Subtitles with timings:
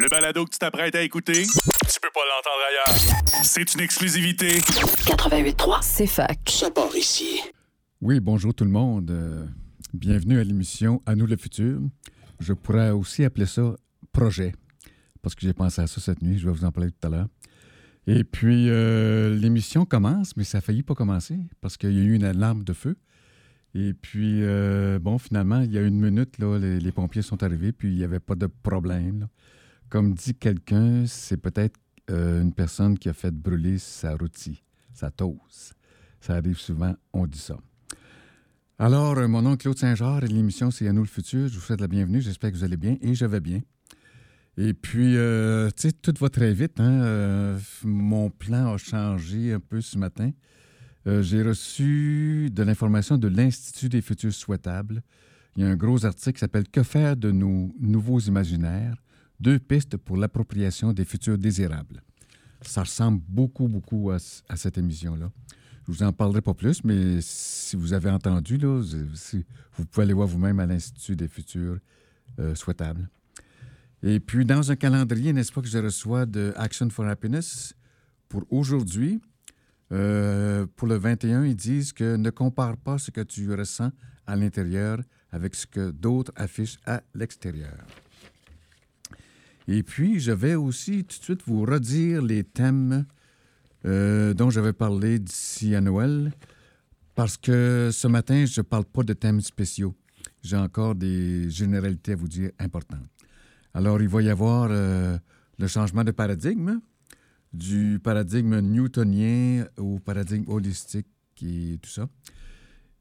[0.00, 3.44] Le balado que tu t'apprêtes à écouter, tu peux pas l'entendre ailleurs.
[3.44, 4.60] C'est une exclusivité.
[4.60, 6.38] 88.3, c'est fac.
[6.48, 7.42] Ça part ici.
[8.00, 9.10] Oui, bonjour tout le monde.
[9.10, 9.44] Euh,
[9.92, 11.80] bienvenue à l'émission À nous le futur.
[12.38, 13.74] Je pourrais aussi appeler ça
[14.10, 14.54] projet,
[15.20, 16.38] parce que j'ai pensé à ça cette nuit.
[16.38, 17.28] Je vais vous en parler tout à l'heure.
[18.06, 22.02] Et puis, euh, l'émission commence, mais ça a failli pas commencer, parce qu'il y a
[22.02, 22.96] eu une alarme de feu.
[23.74, 27.42] Et puis, euh, bon, finalement, il y a une minute, là, les, les pompiers sont
[27.42, 29.20] arrivés, puis il n'y avait pas de problème.
[29.20, 29.26] là.
[29.90, 31.76] Comme dit quelqu'un, c'est peut-être
[32.10, 34.62] euh, une personne qui a fait brûler sa rôtie,
[34.94, 35.74] sa toast.
[36.20, 37.56] Ça arrive souvent, on dit ça.
[38.78, 41.48] Alors, euh, mon nom est Claude Saint-Georges et l'émission C'est à nous le futur.
[41.48, 42.20] Je vous souhaite la bienvenue.
[42.20, 43.62] J'espère que vous allez bien et je vais bien.
[44.56, 46.78] Et puis, euh, tu sais, tout va très vite.
[46.78, 47.58] Hein?
[47.82, 50.30] Mon plan a changé un peu ce matin.
[51.04, 55.02] J'ai reçu de l'information de l'Institut des futurs souhaitables.
[55.56, 58.96] Il y a un gros article qui s'appelle Que faire de nos nouveaux imaginaires?
[59.40, 62.02] Deux pistes pour l'appropriation des futurs désirables.
[62.62, 65.32] Ça ressemble beaucoup, beaucoup à, cette émission-là.
[65.86, 70.28] Je vous en parlerai pas plus, mais si vous avez entendu, vous pouvez aller voir
[70.28, 71.78] vous-même à l'Institut des futurs
[72.38, 73.08] euh, souhaitables.
[74.02, 77.74] Et puis, dans un calendrier, n'est-ce pas, que je reçois de Action for Happiness
[78.28, 79.20] pour aujourd'hui,
[79.92, 83.90] euh, pour le 21, ils disent que ne compare pas ce que tu ressens
[84.26, 85.00] à l'intérieur
[85.32, 87.78] avec ce que d'autres affichent à l'extérieur.
[89.72, 93.06] Et puis, je vais aussi tout de suite vous redire les thèmes
[93.84, 96.32] euh, dont j'avais parlé d'ici à Noël,
[97.14, 99.94] parce que ce matin, je ne parle pas de thèmes spéciaux.
[100.42, 103.06] J'ai encore des généralités à vous dire importantes.
[103.72, 105.16] Alors, il va y avoir euh,
[105.56, 106.80] le changement de paradigme,
[107.52, 111.06] du paradigme newtonien au paradigme holistique
[111.42, 112.08] et tout ça.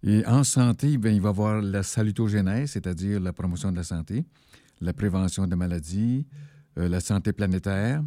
[0.03, 3.83] Et en santé, ben, il va y avoir la salutogénèse, c'est-à-dire la promotion de la
[3.83, 4.23] santé,
[4.81, 6.27] la prévention des maladies,
[6.87, 8.03] la santé planétaire.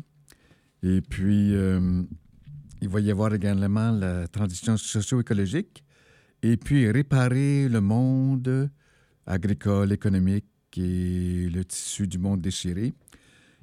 [0.83, 2.03] Et puis, euh,
[2.81, 5.85] il va y avoir également la transition socio-écologique.
[6.43, 8.71] Et puis, réparer le monde
[9.27, 10.47] agricole, économique
[10.77, 12.93] et le tissu du monde déchiré.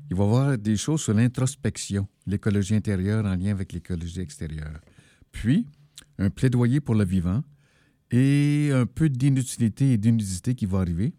[0.10, 4.80] Il va y avoir des choses sur l'introspection, l'écologie intérieure en lien avec l'écologie extérieure.
[5.32, 5.68] Puis,
[6.18, 7.44] un plaidoyer pour le vivant
[8.12, 11.14] et un peu d'inutilité et d'inutilité qui va arriver.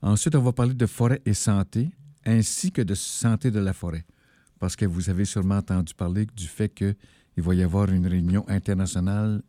[0.00, 1.90] Ensuite, on va parler de forêt et santé,
[2.24, 4.04] ainsi que de santé de la forêt.
[4.58, 6.96] Parce que vous avez sûrement entendu parler du fait qu'il
[7.36, 9.42] va y avoir une réunion internationale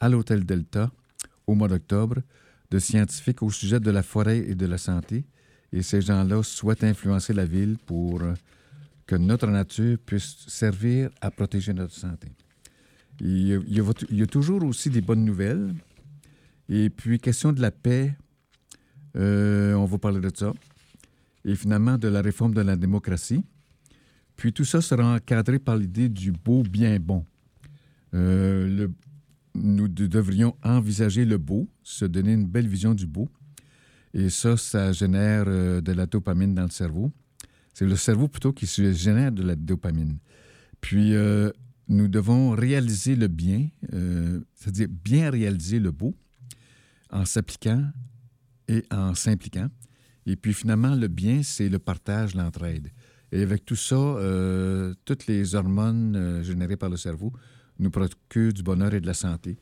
[0.00, 0.90] à l'Hôtel Delta
[1.46, 2.20] au mois d'octobre
[2.70, 5.24] de scientifiques au sujet de la forêt et de la santé.
[5.72, 8.34] Et ces gens-là souhaitent influencer la ville pour euh,
[9.06, 12.28] que notre nature puisse servir à protéger notre santé.
[13.20, 15.74] Il y a, toujours aussi des bonnes nouvelles.
[16.68, 18.16] Et puis, question de la paix,
[19.16, 20.52] euh, on va parler de ça.
[21.44, 23.42] Et finalement, de la réforme de la démocratie.
[24.36, 27.24] Puis tout ça sera encadré par l'idée du beau bien bon.
[28.14, 28.92] Euh, le-
[29.54, 33.28] nous de- devrions envisager le beau, se donner une belle vision du beau.
[34.14, 37.12] Et ça, ça génère euh, de la dopamine dans le cerveau.
[37.74, 40.18] C'est le cerveau plutôt qui génère de la dopamine.
[40.80, 41.50] Puis, euh,
[41.88, 43.68] nous devons réaliser le bien,
[44.54, 46.14] c'est-à-dire bien réaliser le beau
[47.10, 47.84] en s'appliquant
[48.68, 49.68] et en s'impliquant.
[50.26, 52.90] Et puis finalement, le bien, c'est le partage, l'entraide.
[53.32, 57.32] Et avec tout ça, euh, toutes les hormones euh, générées par le cerveau
[57.78, 59.58] nous procurent du bonheur et de la santé.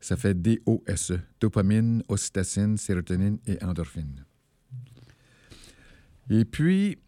[0.00, 4.24] Ça fait DOSE, dopamine, ocytocine, sérotonine et endorphine.
[6.28, 6.98] Et puis,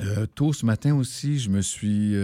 [0.00, 2.14] euh, tôt ce matin aussi, je me suis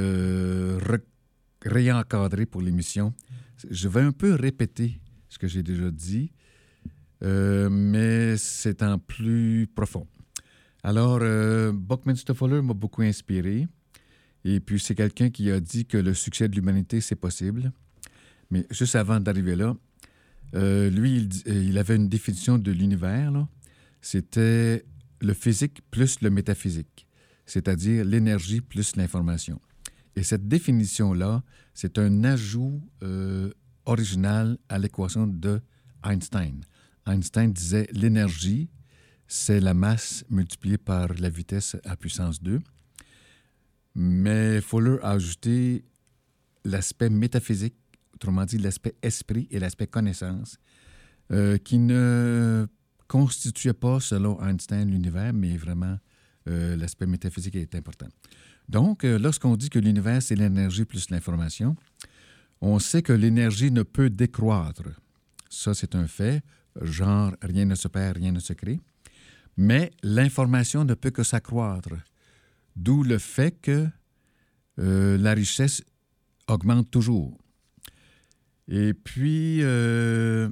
[1.65, 3.15] réencadré pour l'émission.
[3.71, 6.31] Je vais un peu répéter ce que j'ai déjà dit,
[7.23, 10.07] euh, mais c'est en plus profond.
[10.87, 13.67] Alors, euh, Buckminster Fuller m'a beaucoup inspiré.
[14.45, 17.73] Et puis, c'est quelqu'un qui a dit que le succès de l'humanité, c'est possible.
[18.53, 19.75] Mais juste avant d'arriver là,
[20.55, 23.33] euh, lui, euh, il avait une définition de l'univers.
[24.01, 24.85] C'était
[25.21, 27.09] le physique plus le métaphysique,
[27.47, 29.61] c'est-à-dire l'énergie plus l'information.
[30.15, 31.43] Et cette définition-là,
[31.75, 32.81] c'est un ajout
[33.87, 35.61] original à l'équation de
[36.05, 36.61] Einstein.
[37.07, 38.69] Einstein disait l'énergie,
[39.29, 42.61] c'est la masse multipliée par la vitesse à puissance 2.
[43.95, 45.85] Mais Fuller a ajouté
[46.65, 47.75] l'aspect métaphysique,
[48.15, 50.59] autrement dit l'aspect esprit et l'aspect connaissance,
[51.33, 52.67] euh, qui ne
[53.09, 55.99] constituait pas, selon Einstein, l'univers, mais vraiment
[56.49, 58.09] euh, l'aspect métaphysique est important.
[58.69, 61.77] Donc, euh, lorsqu'on dit que l'univers, c'est l'énergie plus l'information,
[62.61, 64.89] on sait que l'énergie ne peut décroître.
[65.49, 66.43] Ça, c'est un fait.
[66.83, 68.81] Genre, rien ne se perd, rien ne se crée.
[69.57, 71.91] Mais l'information ne peut que s'accroître.
[72.75, 73.89] D'où le fait que
[74.79, 75.83] euh, la richesse
[76.49, 77.39] augmente toujours.
[78.69, 80.51] Et puis, euh,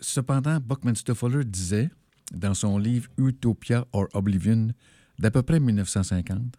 [0.00, 1.90] cependant, Buckminster Fuller disait,
[2.32, 4.68] dans son livre Utopia or Oblivion,
[5.18, 6.56] d'à peu près 1950,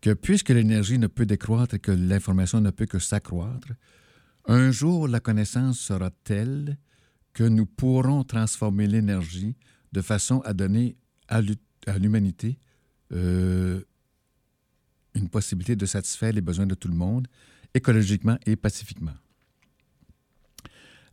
[0.00, 3.68] que puisque l'énergie ne peut décroître et que l'information ne peut que s'accroître,
[4.48, 6.78] un jour la connaissance sera telle
[7.34, 9.54] que nous pourrons transformer l'énergie
[9.92, 10.96] de façon à donner
[11.28, 11.40] à
[11.98, 12.58] l'humanité
[13.12, 13.82] euh,
[15.14, 17.28] une possibilité de satisfaire les besoins de tout le monde,
[17.74, 19.14] écologiquement et pacifiquement.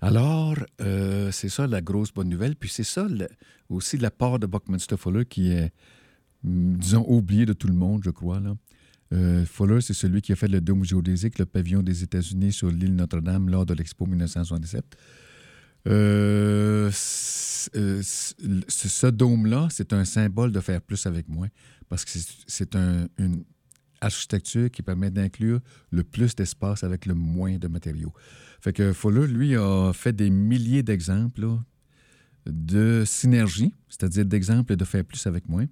[0.01, 2.55] Alors, euh, c'est ça la grosse bonne nouvelle.
[2.55, 3.07] Puis c'est ça
[3.69, 5.71] aussi la part de Buckminster Fuller qui est,
[6.43, 8.41] mm, disons, oublié de tout le monde, je crois.
[9.13, 12.69] Euh, Fuller, c'est celui qui a fait le dôme géodésique, le pavillon des États-Unis sur
[12.69, 14.83] l'île Notre-Dame lors de l'Expo 1977.
[15.87, 21.49] Euh, ce dôme-là, c'est un symbole de faire plus avec moins,
[21.87, 22.11] parce que
[22.47, 23.43] c'est une
[24.01, 25.59] architecture qui permet d'inclure
[25.91, 28.13] le plus d'espace avec le moins de matériaux.
[28.61, 31.47] Fait que Fuller, lui, a fait des milliers d'exemples
[32.45, 35.65] de synergie, c'est-à-dire d'exemples de faire plus avec moins.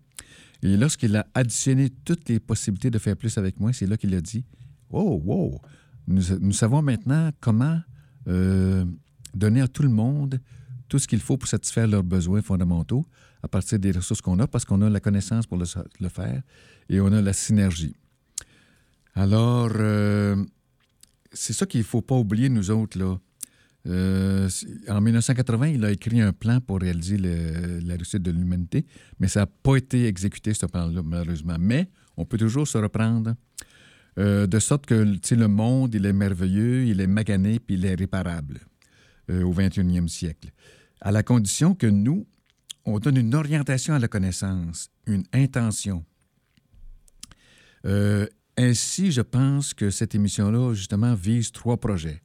[0.62, 4.14] Et lorsqu'il a additionné toutes les possibilités de faire plus avec moins, c'est là qu'il
[4.16, 4.46] a dit
[4.90, 5.60] Oh, wow,
[6.08, 7.80] nous, savons maintenant comment
[8.28, 8.86] euh,
[9.34, 10.40] donner à tout le monde
[10.88, 13.06] tout ce qu'il faut pour satisfaire leurs besoins fondamentaux
[13.42, 16.42] à partir des ressources qu'on a, parce qu'on a la connaissance pour le, faire
[16.90, 17.96] et on a la synergie.
[19.16, 20.44] Alors, euh,
[21.34, 22.98] c'est ça qu'il ne faut pas oublier, nous autres.
[22.98, 23.18] Là.
[23.86, 24.50] Euh,
[24.88, 28.86] en 1980, il a écrit un plan pour réaliser la réussite de l'humanité,
[29.20, 31.58] mais ça n'a pas été exécuté, ce plan-là, malheureusement.
[31.60, 33.36] Mais on peut toujours se reprendre,
[34.20, 37.96] euh, de sorte que le monde, il est merveilleux, il est magané, puis il est
[37.96, 38.60] réparable
[39.30, 40.50] au 21e siècle.
[41.00, 42.28] À la condition que nous,
[42.86, 46.04] on donne une orientation à la connaissance, une intention.
[47.86, 48.28] Euh,
[48.58, 52.22] ainsi, je pense que cette émission-là, justement, vise trois projets.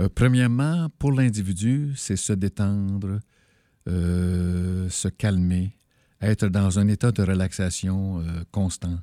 [0.00, 3.20] Euh, premièrement, pour l'individu, c'est se détendre,
[3.86, 5.76] euh, se calmer,
[6.22, 8.98] être dans un état de relaxation euh, constant.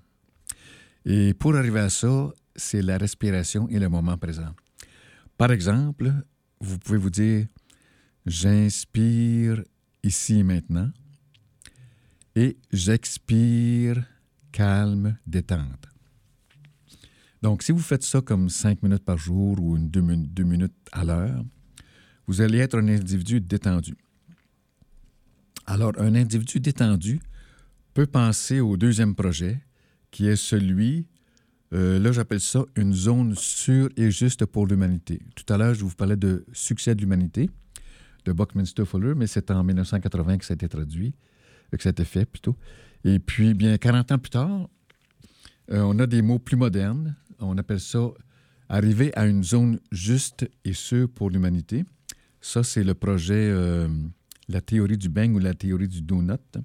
[1.06, 4.56] Et pour arriver à ça, c'est la respiration et le moment présent.
[5.38, 6.12] Par exemple,
[6.60, 7.46] vous pouvez vous dire,
[8.26, 9.64] j'inspire
[10.02, 10.90] ici et maintenant
[12.36, 14.04] et j'expire
[14.52, 15.97] calme, détente.
[17.42, 21.06] Donc, si vous faites ça comme cinq minutes par jour ou une deux, minutes à
[21.06, 21.44] l'heure,
[22.26, 23.96] vous allez être un individu détendu.
[25.66, 27.20] Alors, un individu détendu
[27.94, 29.62] peut penser au deuxième projet,
[30.12, 31.06] qui est celui,
[31.74, 35.22] euh, là j'appelle ça une zone sûre et juste pour l'humanité.
[35.36, 37.50] Tout à l'heure, je vous parlais de Succès de l'humanité
[38.26, 41.16] de Buckminster Fuller, mais c'est en 1980 que ça a été traduit,
[41.72, 42.58] que ça a été fait plutôt.
[43.04, 44.70] Et puis, bien, 40 ans plus tard,
[45.72, 48.12] euh, on a des mots plus modernes, on appelle ça
[48.70, 51.86] arriver à une zone juste et sûre pour l'humanité.
[52.42, 53.88] Ça, c'est le projet euh,
[54.50, 56.58] La théorie du bang ou la théorie du donut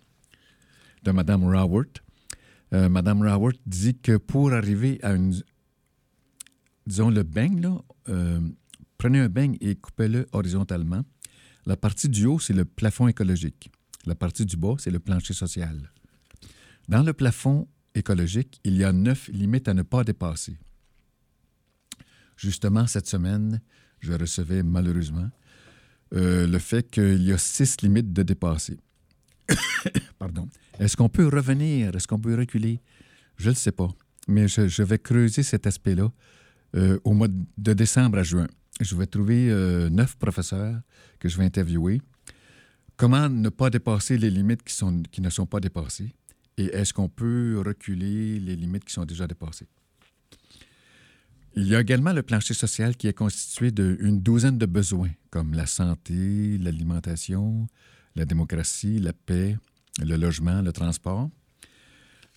[1.03, 2.03] de Mme Raworth.
[2.73, 5.35] Euh, Mme Raworth dit que pour arriver à une.
[6.87, 8.41] Disons, le bang, là, euh,
[8.99, 11.03] prenez un bang et coupez-le horizontalement.
[11.65, 13.71] La partie du haut, c'est le plafond écologique.
[14.05, 15.93] La partie du bas, c'est le plancher social.
[16.89, 20.57] Dans le plafond écologique, il y a neuf limites à ne pas dépasser.
[22.37, 23.61] Justement, cette semaine,
[24.01, 25.31] je recevais malheureusement
[26.15, 28.79] euh, le fait qu'il y a six limites de dépasser.
[30.19, 30.49] Pardon.
[30.79, 31.95] Est-ce qu'on peut revenir?
[31.95, 32.81] Est-ce qu'on peut reculer?
[33.37, 33.89] Je ne sais pas.
[34.29, 36.11] Mais je, vais creuser cet aspect-là
[36.77, 38.47] euh, au mois de décembre à juin.
[38.81, 40.81] Je vais trouver euh, neuf professeurs
[41.19, 42.01] que je vais interviewer.
[42.97, 46.15] Comment ne pas dépasser les limites qui, sont, qui ne sont pas dépassées?
[46.63, 49.67] Et est-ce qu'on peut reculer les limites qui sont déjà dépassées?
[51.57, 55.55] Il y a également le plancher social qui est constitué d'une douzaine de besoins, comme
[55.55, 57.67] la santé, l'alimentation,
[58.15, 59.57] la démocratie, la paix,
[60.01, 61.29] le logement, le transport.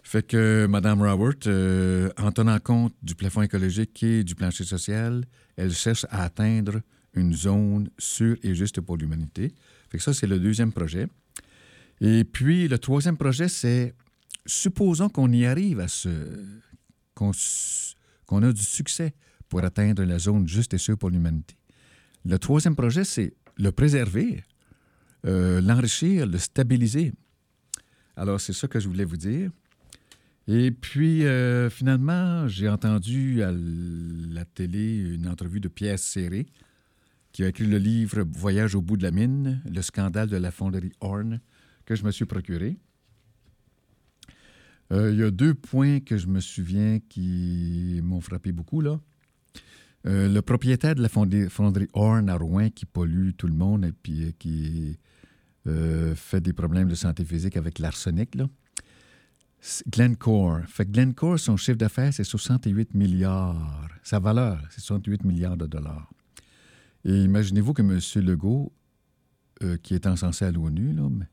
[0.01, 5.24] Fait que Mme Robert, euh, en tenant compte du plafond écologique et du plancher social,
[5.55, 6.82] elle cherche à atteindre
[7.13, 9.53] une zone sûre et juste pour l'humanité.
[9.89, 11.08] Fait que ça, c'est le deuxième projet.
[12.01, 13.94] Et puis, le troisième projet, c'est
[14.46, 16.10] supposons qu'on y arrive à ce.
[17.14, 17.32] qu'on
[18.44, 19.14] a du succès
[19.50, 21.56] pour atteindre la zone juste et sûre pour l'humanité.
[22.25, 24.44] Le troisième projet, c'est le préserver,
[25.25, 27.14] euh, l'enrichir, le stabiliser.
[28.16, 29.52] Alors, c'est ça que je voulais vous dire.
[30.48, 36.46] Et puis, euh, finalement, j'ai entendu à la télé une entrevue de Pierre Serré,
[37.32, 40.52] qui a écrit le livre Voyage au bout de la mine, le scandale de la
[40.52, 41.42] fonderie Horn,
[41.86, 42.78] que je me suis procuré.
[44.92, 48.82] Euh, il y a deux points que je me souviens qui m'ont frappé beaucoup.
[48.82, 49.00] Là.
[50.06, 53.92] Euh, le propriétaire de la fonderie Horn à Rouen qui pollue tout le monde et
[53.92, 55.00] puis qui
[56.15, 58.38] fait des problèmes de santé physique avec l'arsenic.
[59.89, 60.60] Glencore.
[60.68, 63.89] Fait Glencore, son chiffre d'affaires, c'est 68 milliards.
[64.04, 66.08] Sa valeur, c'est 68 milliards de dollars.
[67.04, 68.00] Et imaginez-vous que M.
[68.24, 68.72] Legault,
[69.82, 71.25] qui est encensé à l'ONU, mais,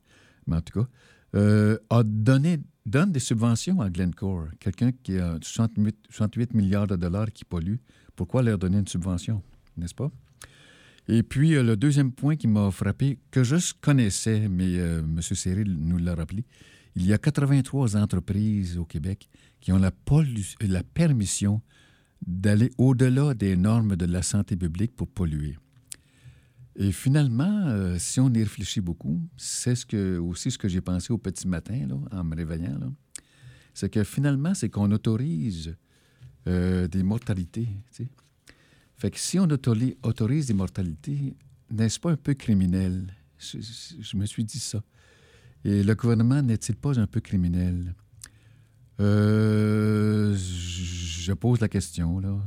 [0.46, 0.88] mais, en tout cas,
[1.34, 7.44] a donné donne des subventions à Glencore, quelqu'un qui a 68, milliards de dollars qui
[7.44, 7.76] pollue.
[8.16, 9.42] Pourquoi leur donner une subvention,
[9.76, 10.10] n'est-ce pas?
[11.08, 15.20] Et puis, euh, le deuxième point qui m'a frappé, que je connaissais, mais euh, M.
[15.20, 16.44] Cyril nous l'a rappelé,
[16.94, 19.28] il y a 83 entreprises au Québec
[19.60, 19.90] qui ont la,
[20.60, 21.62] la permission
[22.24, 25.56] d'aller au-delà des normes de la santé publique pour polluer.
[26.76, 30.80] Et finalement, euh, si on y réfléchit beaucoup, c'est ce que, aussi ce que j'ai
[30.80, 32.78] pensé au petit matin, là, en me réveillant,
[33.74, 35.74] c'est que finalement, c'est qu'on autorise
[36.48, 37.68] euh, des mortalités.
[38.96, 41.36] Fait que si on autorise, des mortalités,
[41.70, 43.14] n'est-ce pas un peu criminel?
[43.38, 44.82] Je, me suis dit ça.
[45.64, 47.94] Et le gouvernement n'est-il pas un peu criminel?
[49.00, 52.38] Euh, je pose la question, là.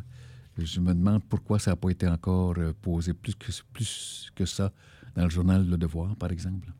[0.57, 3.35] Je me demande pourquoi ça n'a pas été encore euh, posé plus
[4.33, 4.71] que, ça
[5.15, 6.71] dans le journal Le Devoir, par exemple.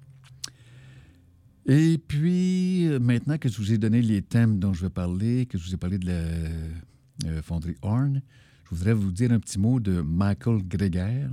[1.66, 5.46] Et puis, euh, maintenant que je vous ai donné les thèmes dont je vais parler,
[5.46, 8.22] que je vous ai parlé de la euh, fonderie Horn,
[8.66, 11.28] je voudrais vous dire un petit mot de Michael Greger.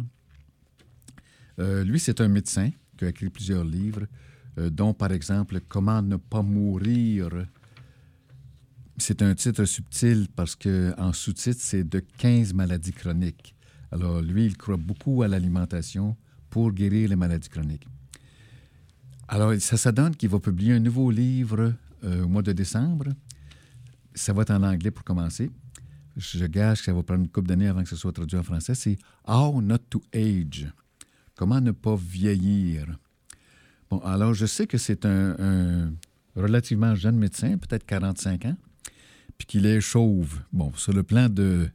[1.58, 4.06] lui, c'est un médecin qui a écrit plusieurs livres,
[4.56, 7.30] dont, par exemple, Comment ne pas mourir
[8.98, 13.54] c'est un titre subtil parce qu'en sous-titre, c'est de 15 maladies chroniques.
[13.90, 16.16] Alors, lui, il croit beaucoup à l'alimentation
[16.50, 17.86] pour guérir les maladies chroniques.
[19.28, 23.08] Alors, ça, ça donne qu'il va publier un nouveau livre euh, au mois de décembre.
[24.14, 25.50] Ça va être en anglais pour commencer.
[26.16, 28.42] Je gage que ça va prendre une couple d'années avant que ce soit traduit en
[28.42, 28.74] français.
[28.74, 30.70] C'est How Not to Age.
[31.34, 32.98] Comment ne pas vieillir.
[33.88, 35.92] Bon, alors, je sais que c'est un
[36.36, 38.56] relativement jeune médecin, peut-être 45 ans
[39.38, 40.40] puis qu'il est chauve.
[40.52, 41.68] Bon, sur le plan de,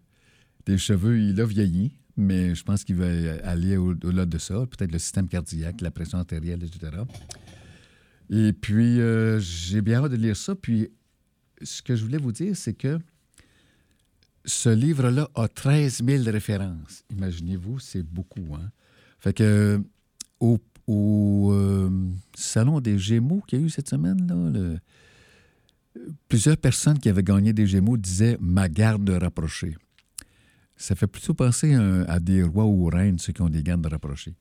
[0.66, 3.06] des cheveux, il a vieilli, mais je pense qu'il va
[3.44, 7.04] aller au-delà de ça, peut-être le système cardiaque, la pression artérielle, etc.
[8.30, 10.56] Et puis, euh, j'ai bien hâte de lire ça.
[10.56, 10.90] Puis,
[11.62, 13.00] ce que je voulais vous dire, c'est que
[14.46, 17.04] ce livre-là a 13 000 références.
[17.12, 18.56] Imaginez-vous, c'est beaucoup.
[18.56, 18.72] Hein?
[19.20, 19.82] Fait que
[20.40, 20.60] au,
[21.52, 21.90] euh,
[22.36, 24.80] Salon des Gémeaux qu'il y a eu cette semaine, là, le,
[26.28, 29.76] plusieurs personnes qui avaient gagné des Gémeaux disaient ma garde rapprochée.
[30.76, 34.36] Ça fait plutôt penser à, des rois ou reines, ceux qui ont des gardes rapprochées.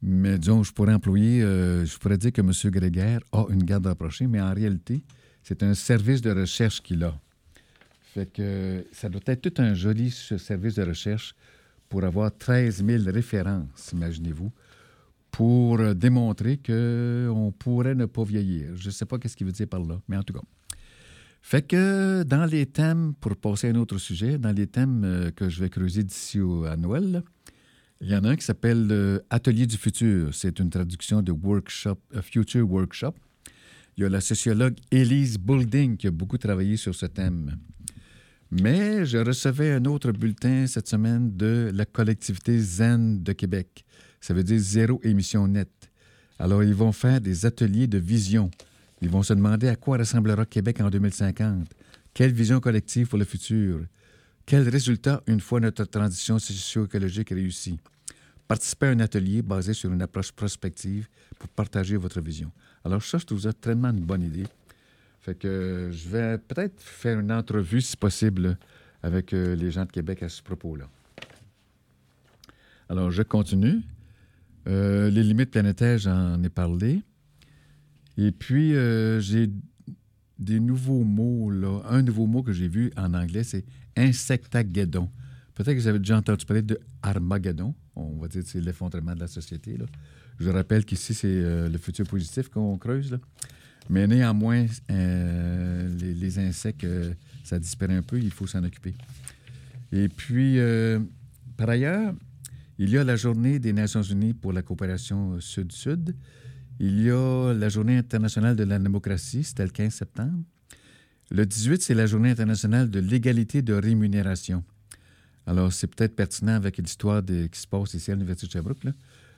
[0.00, 2.52] Mais disons, je pourrais employer, euh, je pourrais dire que M.
[2.70, 5.02] Grégaire a une garde rapprochée, mais en réalité,
[5.42, 7.18] c'est un service de recherche qu'il a.
[8.12, 11.34] Fait que ça doit être tout un joli service de recherche
[11.88, 14.52] pour avoir 13 000 références, imaginez-vous,
[15.30, 18.76] pour démontrer qu'on pourrait ne pas vieillir.
[18.76, 20.42] Je ne sais pas qu'est-ce qu'il veut dire par là, mais en tout cas.
[21.46, 25.30] Fait que dans les thèmes, pour passer à un autre sujet, dans les thèmes euh,
[25.30, 27.22] que je vais creuser d'ici à Noël,
[28.00, 30.34] il y en a un qui s'appelle euh, Atelier du futur.
[30.34, 33.12] C'est une traduction de workshop, euh, Future Workshop.
[33.98, 37.58] Il y a la sociologue Elise Boulding qui a beaucoup travaillé sur ce thème.
[38.50, 43.84] Mais je recevais un autre bulletin cette semaine de la collectivité Zen de Québec.
[44.18, 45.90] Ça veut dire zéro émission nette.
[46.38, 48.50] Alors, ils vont faire des ateliers de vision
[49.04, 51.68] ils vont se demander à quoi ressemblera Québec en 2050.
[52.14, 53.84] Quelle vision collective pour le futur?
[54.46, 57.78] Quels résultats une fois notre transition socio-écologique réussie?
[58.48, 61.06] Participez à un atelier basé sur une approche prospective
[61.38, 62.50] pour partager votre vision.
[62.82, 64.46] Alors ça, je trouve ça tellement une bonne idée.
[65.20, 68.56] Fait que je vais peut-être faire une entrevue, si possible,
[69.02, 70.88] avec euh, les gens de Québec à ce propos-là.
[72.88, 73.82] Alors, je continue.
[74.66, 77.02] Euh, les limites planétaires, j'en ai parlé.
[78.16, 79.50] Et puis, euh, j'ai
[80.38, 81.50] des nouveaux mots.
[81.50, 81.82] Là.
[81.88, 83.64] Un nouveau mot que j'ai vu en anglais, c'est
[83.96, 85.10] insectageddon.
[85.54, 87.74] Peut-être que vous avez déjà entendu parler de Armageddon.
[87.96, 89.76] On va dire que c'est l'effondrement de la société.
[90.38, 93.12] Je rappelle qu'ici, c'est euh, le futur positif qu'on creuse.
[93.12, 93.18] Là.
[93.88, 96.86] Mais néanmoins, euh, les, insectes,
[97.44, 98.94] ça disparaît un peu, il faut s'en occuper.
[99.92, 100.58] Et puis,
[101.56, 102.14] par ailleurs,
[102.78, 106.16] il y a la journée des Nations unies pour la coopération sud-sud.
[106.80, 110.42] Il y a la Journée internationale de la démocratie, c'était le 15 septembre.
[111.30, 114.64] Le 18, c'est la Journée internationale de l'égalité de rémunération.
[115.46, 118.84] Alors, c'est peut-être pertinent avec l'histoire qui se passe ici à l'Université de Sherbrooke,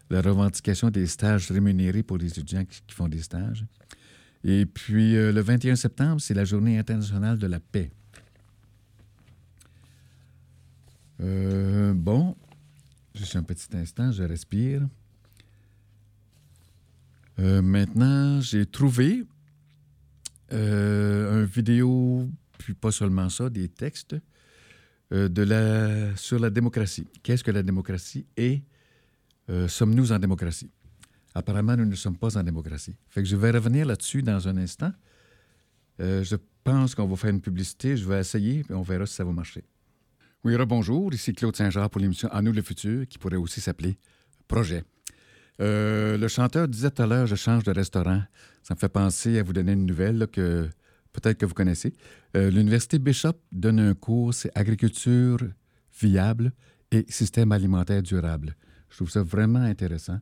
[0.08, 3.64] la revendication des stages rémunérés pour les étudiants qui, font des stages.
[4.44, 7.90] Et puis, le 21 septembre, c'est la journée internationale de la paix.
[11.18, 12.36] bon,
[13.14, 14.82] juste un petit instant, je respire.
[17.38, 19.26] Maintenant, j'ai trouvé
[20.52, 22.28] euh, une vidéo,
[22.58, 24.16] puis pas seulement ça, des textes
[25.12, 27.06] euh, sur la démocratie.
[27.22, 28.62] Qu'est-ce que la démocratie et
[29.50, 30.70] euh, sommes-nous en démocratie?
[31.34, 32.96] Apparemment, nous ne sommes pas en démocratie.
[33.08, 34.92] Fait que je vais revenir là-dessus dans un instant.
[35.98, 37.96] je pense qu'on va faire une publicité.
[37.96, 39.64] Je vais essayer, et on verra si ça va marcher.
[40.44, 41.12] Oui, bonjour.
[41.12, 43.98] Ici Claude Saint-Jean pour l'émission À nous le futur, qui pourrait aussi s'appeler
[44.48, 44.84] Projet.
[45.60, 48.22] Euh, le chanteur disait tout à l'heure, je change de restaurant.
[48.62, 50.68] Ça me fait penser à vous donner une nouvelle que
[51.12, 51.94] peut-être que vous connaissez.
[52.36, 55.38] Euh, L'Université Bishop donne un cours, c'est agriculture
[56.00, 56.52] viable
[56.90, 58.54] et système alimentaire durable.
[58.90, 60.18] Je trouve ça vraiment intéressant.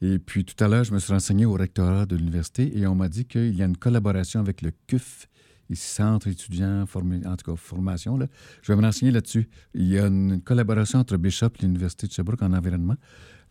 [0.00, 2.94] Et puis tout à l'heure, je me suis renseigné au rectorat de l'université et on
[2.94, 5.28] m'a dit qu'il y a une collaboration avec le CUF,
[5.70, 8.18] ici Centre étudiant, en formation.
[8.62, 9.48] Je vais me renseigner là-dessus.
[9.72, 12.96] Il y a une collaboration entre Bishop et l'Université de Sherbrooke en environnement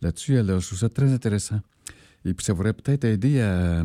[0.02, 0.38] là-dessus.
[0.38, 1.60] Alors, je trouve ça très intéressant.
[2.24, 3.84] Et puis, ça pourrait peut-être aider à.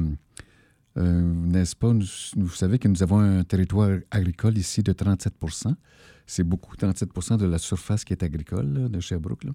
[0.98, 1.94] Euh, n'est-ce pas?
[2.36, 5.74] vous savez que nous avons un territoire agricole ici de 37%
[6.26, 9.46] C'est beaucoup, 37% de la surface qui est agricole de Sherbrooke.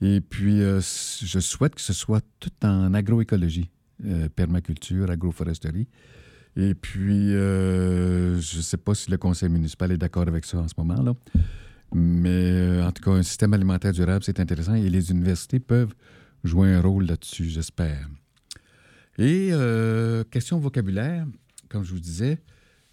[0.00, 3.70] Et puis, euh, je souhaite que ce soit tout en agroécologie,
[4.04, 5.86] euh, permaculture, agroforesterie.
[6.56, 10.68] Et puis, je ne sais pas si le conseil municipal est d'accord avec ça en
[10.68, 11.02] ce moment.
[11.02, 11.14] là.
[11.94, 15.94] Mais euh, en tout cas, un système alimentaire durable, c'est intéressant et les universités peuvent
[16.42, 18.08] jouer un rôle là-dessus, j'espère.
[19.16, 21.24] Et euh, question vocabulaire,
[21.68, 22.40] comme je vous disais,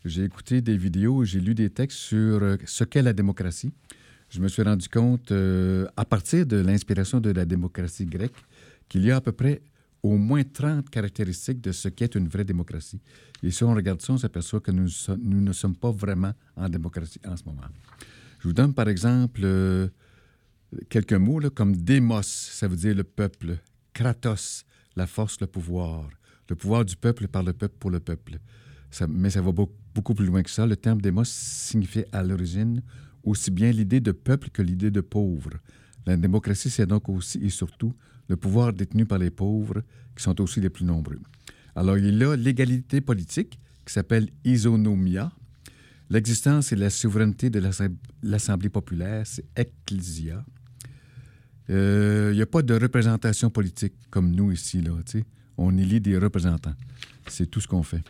[0.05, 3.73] j'ai écouté des vidéos, j'ai lu des textes sur euh, ce qu'est la démocratie.
[4.29, 5.33] Je me suis rendu compte,
[5.97, 8.37] à partir de l'inspiration de la démocratie grecque,
[8.87, 9.61] qu'il y a à peu près
[10.03, 13.01] au moins 30 caractéristiques de ce qu'est une vraie démocratie.
[13.43, 14.87] Et si on regarde ça, on s'aperçoit que nous,
[15.21, 17.63] nous ne sommes pas vraiment en démocratie en ce moment.
[18.41, 19.87] Je vous donne par exemple euh,
[20.89, 23.59] quelques mots comme démos, ça veut dire le peuple,
[23.93, 26.09] kratos, la force, le pouvoir,
[26.49, 28.39] le pouvoir du peuple par le peuple pour le peuple.
[29.07, 30.65] mais ça va beaucoup, plus loin que ça.
[30.65, 32.81] Le terme démos signifiait à l'origine
[33.23, 35.51] aussi bien l'idée de peuple que l'idée de pauvre.
[36.07, 37.93] La démocratie, c'est donc aussi et surtout
[38.27, 39.83] le pouvoir détenu par les pauvres,
[40.15, 41.19] qui sont aussi les plus nombreux.
[41.75, 45.31] Alors, il y a l'égalité politique, qui s'appelle isonomia,
[46.11, 47.63] L'existence et la souveraineté de
[48.21, 50.43] l'Assemblée populaire, c'est ecclesia.
[51.69, 54.81] Il euh, n'y a pas de représentation politique comme nous ici.
[54.81, 54.91] Là,
[55.57, 56.75] On élit des représentants.
[57.27, 58.03] C'est tout ce qu'on fait.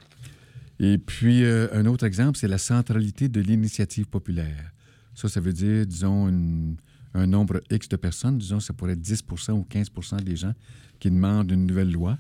[0.79, 4.71] Et puis, euh, un autre exemple, c'est la centralité de l'initiative populaire.
[5.13, 6.75] Ça, ça veut dire, disons,
[7.13, 10.55] un nombre X de personnes, disons, ça pourrait être 10% ou 15% des gens
[10.99, 12.17] qui demandent une nouvelle loi,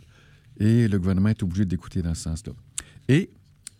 [0.59, 2.53] et le gouvernement est obligé d'écouter dans ce sens-là.
[3.07, 3.31] Et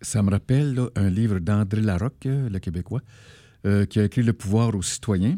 [0.02, 3.02] ça me rappelle un livre d'André Larocque, le Québécois,
[3.66, 5.38] euh, qui a écrit Le pouvoir aux citoyens.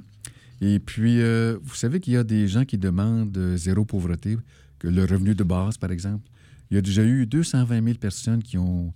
[0.61, 4.37] Et puis, euh, vous savez qu'il y a des gens qui demandent euh, zéro pauvreté,
[4.79, 6.29] que le revenu de base, par exemple.
[6.71, 8.93] Il y a déjà eu 220 000 personnes qui ont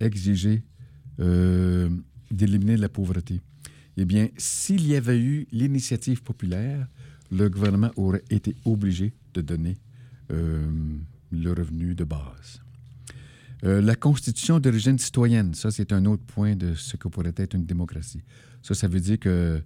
[0.00, 0.62] exigé
[2.30, 3.40] d'éliminer la pauvreté.
[3.96, 6.86] Eh bien, s'il y avait eu l'initiative populaire,
[7.32, 9.76] le gouvernement aurait été obligé de donner
[10.30, 12.60] le revenu de base.
[13.64, 17.54] Euh, la constitution d'origine citoyenne, ça, c'est un autre point de ce que pourrait être
[17.54, 18.22] une démocratie.
[18.62, 19.60] Ça, ça veut dire que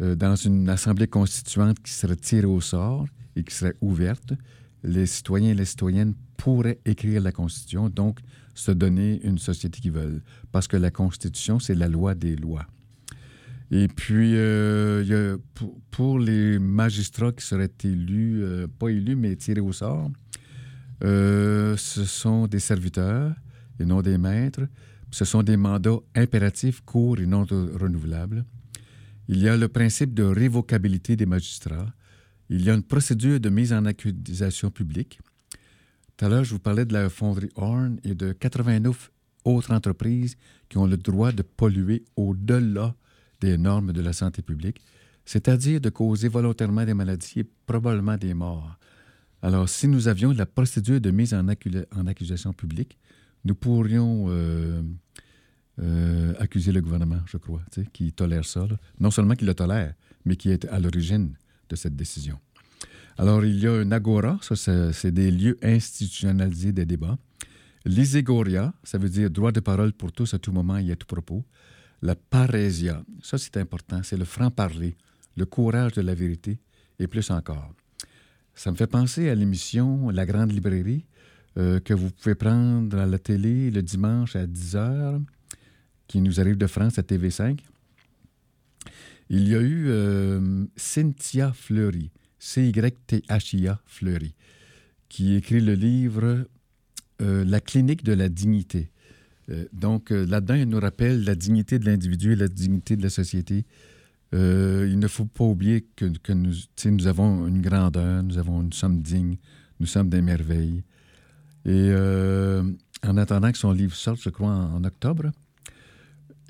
[0.00, 4.32] euh, dans une assemblée constituante qui serait tirée au sort et qui serait ouverte,
[4.84, 8.20] les citoyens et les citoyennes pourraient écrire la Constitution, donc
[8.54, 10.22] se donner une société qu'ils veulent.
[10.52, 12.66] Parce que la Constitution, c'est la loi des lois.
[13.72, 15.36] Et puis, euh,
[15.90, 18.44] pour, les magistrats qui seraient élus,
[18.78, 20.10] pas élus, mais tirés au sort,
[21.04, 23.34] euh, ce sont des serviteurs
[23.78, 24.66] et non des maîtres.
[25.10, 28.44] Ce sont des mandats impératifs, courts et non renouvelables.
[29.28, 31.92] Il y a le principe de révocabilité des magistrats.
[32.48, 35.18] Il y a une procédure de mise en accusation publique.
[36.16, 39.10] Tout à l'heure, je vous parlais de la fonderie Horn et de 89
[39.44, 40.36] autres entreprises
[40.68, 42.94] qui ont le droit de polluer au-delà
[43.40, 44.80] des normes de la santé publique,
[45.24, 48.78] c'est-à-dire de causer volontairement des maladies et probablement des morts.
[49.46, 51.46] Alors, si nous avions la procédure de mise en,
[52.08, 52.98] accusation publique,
[53.44, 54.82] nous pourrions euh,
[55.78, 58.66] euh, accuser le gouvernement, je crois, qui tolère ça.
[58.98, 61.36] Non seulement qui le tolère, mais qui est à l'origine
[61.68, 62.40] de cette décision.
[63.18, 64.56] Alors, il y a un agora, ça,
[64.92, 67.16] c'est des lieux institutionnalisés des débats.
[67.84, 71.06] L'iségoria, ça veut dire droit de parole pour tous à tout moment et à tout
[71.06, 71.44] propos.
[72.02, 74.96] La parésia, ça c'est important, c'est le franc-parler,
[75.36, 76.58] le courage de la vérité
[76.98, 77.72] et plus encore.
[78.56, 81.04] Ça me fait penser à l'émission La Grande Librairie
[81.58, 85.22] euh, que vous pouvez prendre à la télé le dimanche à 10h,
[86.08, 87.58] qui nous arrive de France à TV5.
[89.28, 94.34] Il y a eu euh, Cynthia Fleury, C-Y-T-H-I-A Fleury,
[95.10, 96.46] qui écrit le livre
[97.20, 98.90] euh, La clinique de la dignité.
[99.74, 103.66] donc là-dedans, elle nous rappelle la dignité de l'individu et la dignité de la société.
[104.32, 109.36] Il ne faut pas oublier que, nous, avons une grandeur, nous, avons, sommes dignes,
[109.80, 110.82] nous sommes des merveilles.
[111.66, 112.62] Et euh,
[113.04, 115.32] en attendant que son livre sorte, je crois, en, octobre,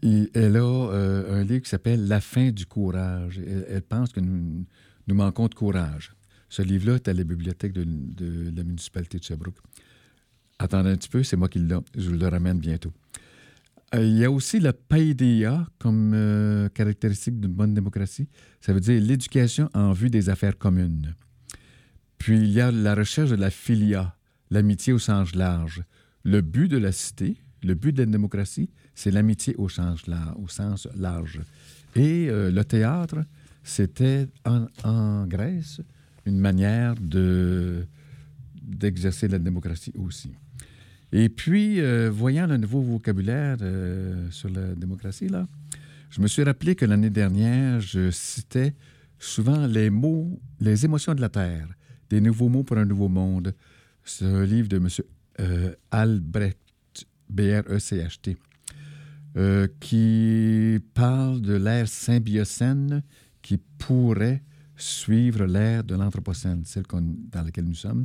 [0.03, 3.39] elle a euh, un livre qui s'appelle La fin du courage.
[3.39, 4.67] Elle, pense que nous,
[5.09, 6.15] manquons de courage.
[6.51, 9.57] Ce livre-là est à la bibliothèque de, la municipalité de Sherbrooke.
[10.59, 11.77] Attendez un petit peu, c'est moi qui l'ai.
[11.97, 12.93] Je vous le ramène bientôt.
[13.95, 18.29] Euh, il y a aussi la PAIDEA comme caractéristique d'une bonne démocratie.
[18.61, 21.15] Ça veut dire l'éducation en vue des affaires communes.
[22.19, 24.17] Puis il y a la recherche de la filia,
[24.51, 25.83] l'amitié au sens large.
[26.25, 30.07] Le but de la cité, le but de la démocratie, c'est l'amitié au sens,
[30.97, 31.41] large.
[31.95, 33.19] Et euh, le théâtre,
[33.63, 35.81] c'était en, Grèce
[36.25, 37.87] une manière de,
[38.61, 40.33] d'exercer la démocratie aussi.
[41.19, 45.47] Et puis, euh, voyant le nouveau vocabulaire euh, sur la démocratie, là,
[46.11, 48.75] je me suis rappelé que l'année dernière, je citais
[49.19, 51.69] souvent les mots, les émotions de la Terre,
[52.11, 53.55] des nouveaux mots pour un nouveau monde.
[54.05, 54.89] C'est un livre de M.
[55.41, 56.59] Euh, Albrecht,
[57.31, 58.37] B-R-E-C-H-T,
[59.39, 63.03] euh, qui parle de l'ère symbiocène
[63.41, 64.43] qui pourrait
[64.77, 68.05] suivre l'ère de l'Anthropocène, celle dans laquelle nous sommes.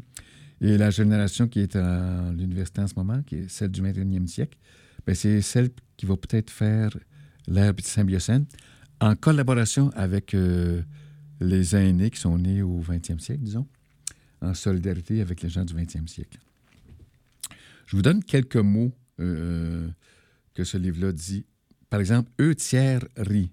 [0.61, 4.27] Et la génération qui est à l'université en ce moment, qui est celle du 21e
[4.27, 4.57] siècle,
[5.05, 6.95] ben, c'est celle qui va peut-être faire
[7.47, 8.45] l'ère symbiocène
[8.99, 10.83] en collaboration avec euh,
[11.39, 13.67] les aînés qui sont nés au 20e siècle, disons
[14.41, 16.39] en solidarité avec les gens du 20e siècle.
[17.85, 19.87] Je vous donne quelques mots euh,
[20.53, 21.45] que ce livre-là dit.
[21.89, 23.51] Par exemple, eux tiers rit.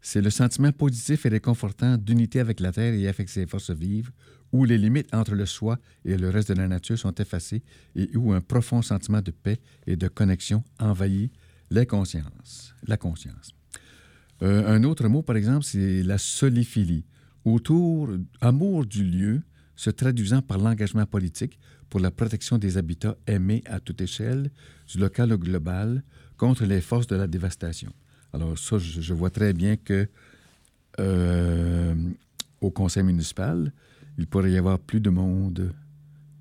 [0.00, 4.10] C'est le sentiment positif et réconfortant d'unité avec la Terre et avec ses forces vives,
[4.52, 7.62] où les limites entre le soi et le reste de la nature sont effacées
[7.94, 11.32] et où un profond sentiment de paix et de connexion envahit
[11.70, 12.74] la conscience.
[12.86, 13.52] La conscience.
[14.42, 17.04] Euh, un autre mot, par exemple, c'est la soliphilie.
[17.44, 19.42] Autour, amour du lieu,
[19.76, 21.58] se traduisant par l'engagement politique
[21.88, 24.50] pour la protection des habitats aimés à toute échelle,
[24.88, 26.02] du local au global,
[26.36, 27.92] contre les forces de la dévastation.
[28.32, 30.08] Alors ça, je, vois très bien que
[31.00, 31.94] euh,
[32.60, 33.72] au conseil municipal,
[34.18, 35.72] il pourrait y avoir plus de monde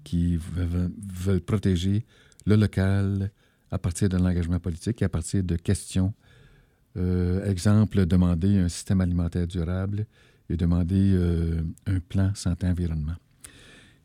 [0.04, 2.06] qui veulent protéger
[2.46, 3.32] le local
[3.72, 6.13] à partir de l'engagement politique et à partir de questions.
[6.98, 10.08] Euh, exemple, demander un système alimentaire durable
[10.50, 13.16] et demander euh, un plan santé-environnement.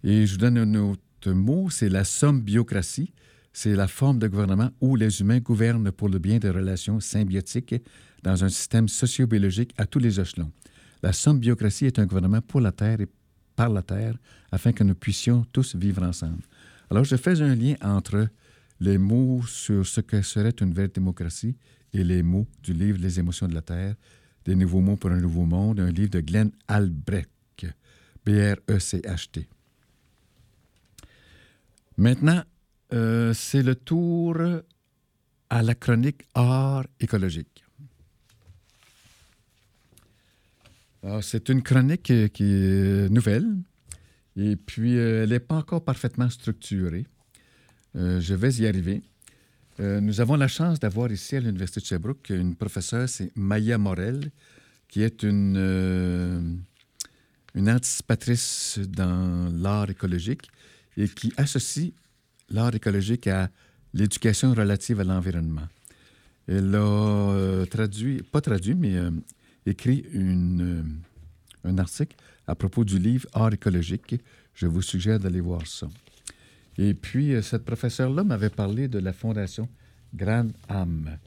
[0.05, 3.13] Et je vous donne un autre mot, c'est la symbiocratie.
[3.55, 7.75] C'est la forme de gouvernement où les humains gouvernent pour le bien des relations symbiotiques
[8.23, 10.51] dans un système sociobiologique à tous les échelons.
[11.03, 13.09] La symbiocratie est un gouvernement pour la Terre et
[13.55, 14.15] par la Terre
[14.51, 16.43] afin que nous puissions tous vivre ensemble.
[16.91, 18.29] Alors, je fais un lien entre
[18.81, 21.57] les mots sur ce que serait une vraie démocratie
[21.93, 23.95] et les mots du livre Les émotions de la Terre,
[24.45, 27.31] des nouveaux mots pour un nouveau monde, un livre de Glenn Albrecht,
[28.25, 29.49] B-R-E-C-H-T.
[31.97, 32.43] Maintenant,
[32.93, 34.37] euh, c'est le tour
[35.51, 37.62] à la chronique art écologique.
[41.21, 43.47] C'est une chronique qui est nouvelle
[44.37, 47.07] et puis euh, elle n'est pas encore parfaitement structurée.
[47.97, 49.03] Euh, je vais y arriver.
[49.79, 54.31] nous avons la chance d'avoir ici à l'Université de Sherbrooke une professeure, c'est Maya Morel,
[54.89, 56.63] qui est une,
[57.55, 60.49] une anticipatrice dans l'art écologique
[60.97, 61.93] et qui associe
[62.49, 63.51] l'art écologique à
[63.95, 65.69] l'éducation relative à l'environnement.
[66.49, 69.11] Elle a euh, traduit, pas traduit, mais euh,
[69.67, 70.83] écrit une, euh,
[71.69, 74.17] un article à propos du livre Art écologique.
[74.55, 75.89] Je vous suggère d'aller voir ça.
[76.79, 79.69] Et puis, cette professeure-là m'avait parlé de la fondation
[80.15, 81.19] Grand Âme.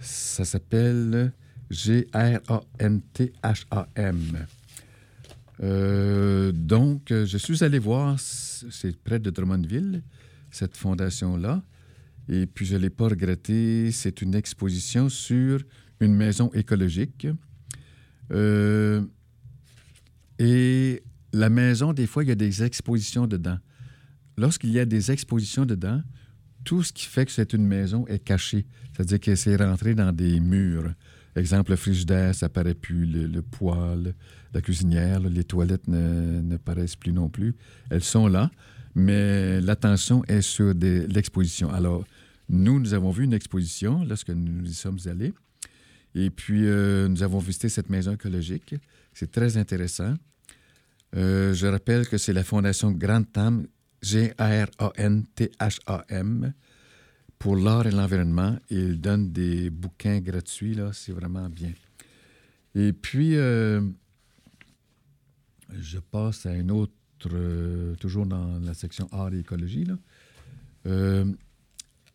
[0.00, 1.32] Ça s'appelle
[1.70, 2.46] G-R-A-N-T-H-A-M.
[5.60, 10.02] Euh, donc, je suis allé voir, c'est près de Drummondville,
[10.50, 11.62] cette fondation-là.
[12.28, 13.90] Et puis, je ne l'ai pas regretté.
[13.90, 15.62] C'est une exposition sur
[16.00, 17.26] une maison écologique.
[18.32, 19.02] Euh,
[20.38, 23.58] et la maison, des fois, il y a des expositions dedans.
[24.36, 26.00] Lorsqu'il y a des expositions dedans,
[26.64, 28.66] tout ce qui fait que c'est une maison est caché.
[28.92, 30.92] C'est-à-dire que c'est rentré dans des murs.
[31.34, 34.14] Exemple, le frigidaire, ça paraît plus, le, poêle,
[34.52, 37.54] la cuisinière, les toilettes ne, paraissent plus non plus.
[37.90, 38.50] Elles sont là,
[38.94, 41.70] mais l'attention est sur l'exposition.
[41.70, 42.04] Alors,
[42.48, 45.32] nous, nous avons vu une exposition lorsque nous y sommes allés.
[46.14, 48.74] Et puis, euh, nous avons visité cette maison écologique.
[49.12, 50.14] C'est très intéressant.
[51.16, 53.66] Euh, je rappelle que c'est la Fondation Grantham,
[54.02, 54.42] G-R-A-N-T-H-A-M,
[57.38, 58.58] pour l'art et l'environnement.
[58.70, 60.90] Ils donnent des bouquins gratuits, là.
[60.92, 61.72] C'est vraiment bien.
[62.74, 63.80] Et puis, euh,
[65.78, 66.92] je passe à une autre,
[67.98, 69.86] toujours dans la section art et écologie.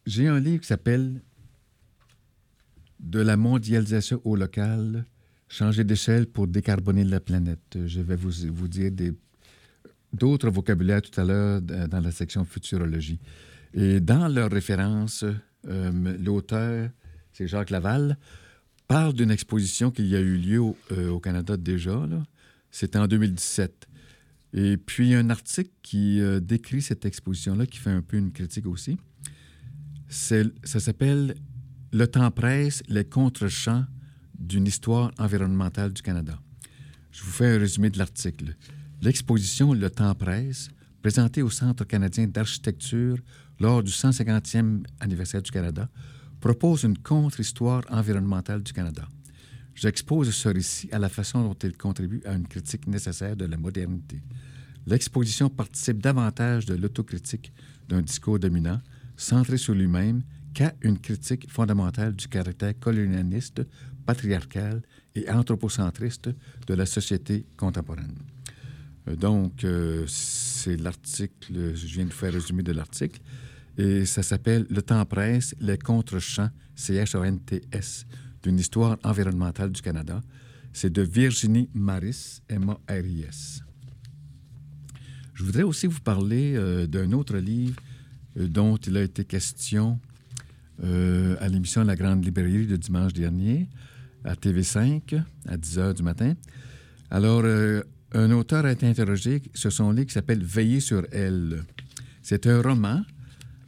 [0.06, 1.21] J'ai un livre qui s'appelle
[3.04, 5.06] De la mondialisation au local,
[5.50, 7.78] changer d'échelle pour décarboner la planète.
[7.86, 8.92] Je vais vous, vous dire
[10.12, 13.20] d'autres vocabulaires tout à l'heure dans la section futurologie.
[13.74, 15.26] Et dans leur référence,
[15.68, 16.89] euh, l'auteur,
[17.34, 18.18] c'est Jacques Laval,
[18.88, 22.08] parle d'une exposition qui a eu lieu au, euh, Canada déjà.
[22.72, 23.88] C'était en 2017.
[24.54, 28.66] Et puis un article qui euh, décrit cette exposition-là, qui fait un peu une critique
[28.66, 28.98] aussi
[30.13, 31.36] ça s'appelle
[31.93, 33.86] Le temps presse, les contre-champs
[34.39, 36.39] d'une histoire environnementale du Canada.
[37.12, 38.56] Je vous fais un résumé de l'article.
[39.03, 40.69] L'exposition Le temps presse,
[41.03, 43.17] présentée au Centre canadien d'architecture
[43.60, 45.88] lors du 150e anniversaire du Canada,
[46.39, 49.08] propose une contre-histoire environnementale du Canada.
[49.75, 53.58] J'expose ce récit à la façon dont il contribue à une critique nécessaire de la
[53.58, 54.23] modernité.
[54.88, 57.53] L'exposition participe davantage de l'autocritique
[57.88, 58.82] d'un discours dominant
[59.15, 60.23] centré sur lui-même
[60.54, 63.62] qu'à une critique fondamentale du caractère colonialiste,
[64.06, 64.82] patriarcal
[65.16, 66.30] et anthropocentriste
[66.68, 68.16] de la société contemporaine.
[69.08, 73.20] Euh, donc, euh, c'est l'article, je viens de faire résumé de l'article,
[73.78, 78.06] et ça s'appelle Le temps presse, les contre-champs, C-H-O-N-T-S,
[78.44, 80.22] d'une histoire environnementale du Canada.
[80.74, 83.62] C'est de Virginie Maris, M-A-R-I-S.
[85.34, 87.76] Je voudrais aussi vous parler euh, d'un autre livre
[88.36, 90.00] dont il a été question
[90.83, 93.67] euh, à l'émission La Grande Librairie de dimanche dernier,
[94.23, 96.33] à TV5, à 10 h du matin.
[97.12, 97.83] Alors, euh,
[98.13, 101.63] un auteur a été interrogé sur son livre qui s'appelle Veiller sur elle.
[102.21, 103.01] C'est un roman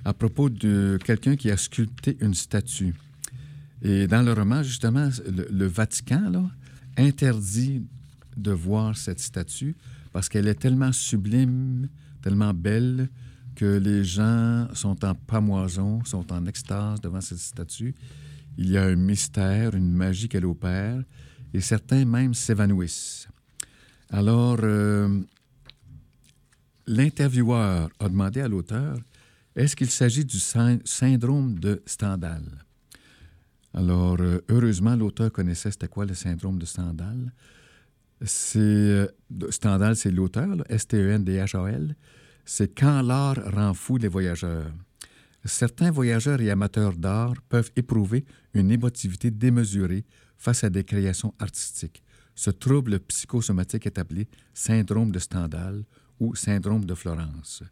[0.03, 2.93] à propos de quelqu'un qui a sculpté une statue.
[3.81, 5.09] Et dans le roman, justement,
[5.51, 6.43] le, Vatican là,
[6.97, 7.83] interdit
[8.37, 9.75] de voir cette statue
[10.13, 11.89] parce qu'elle est tellement sublime,
[12.21, 13.09] tellement belle,
[13.55, 17.95] que les gens sont en pamoison, sont en extase devant cette statue.
[18.57, 21.01] Il y a un mystère, une magie qu'elle opère,
[21.53, 23.27] et certains même s'évanouissent.
[24.09, 25.21] Alors, euh,
[26.85, 28.97] l'intervieweur a demandé à l'auteur
[29.55, 32.43] est-ce qu'il s'agit du syndrome de Stendhal?
[33.73, 37.31] Alors, euh, heureusement, l'auteur connaissait c'était quoi le syndrome de Stendhal.
[38.21, 39.07] C'est, euh,
[39.49, 41.95] Stendhal, c'est l'auteur, S-T-E-N-D-H-A-L
[42.45, 44.71] c'est quand l'art rend fou les voyageurs.
[45.43, 50.05] Certains voyageurs et amateurs d'art peuvent éprouver une émotivité démesurée
[50.37, 52.03] face à des créations artistiques.
[52.33, 55.83] Ce trouble psychosomatique est appelé syndrome de Stendhal
[56.19, 57.63] ou syndrome de Florence.